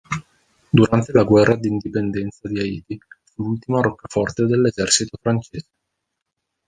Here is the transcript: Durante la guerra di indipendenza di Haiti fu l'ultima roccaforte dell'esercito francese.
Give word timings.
Durante 0.71 1.13
la 1.13 1.21
guerra 1.23 1.55
di 1.57 1.67
indipendenza 1.67 2.47
di 2.47 2.57
Haiti 2.57 2.99
fu 3.23 3.43
l'ultima 3.43 3.81
roccaforte 3.81 4.47
dell'esercito 4.47 5.19
francese. 5.21 5.67